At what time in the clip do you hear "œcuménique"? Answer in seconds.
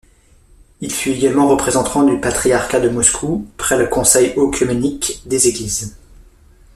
4.35-5.21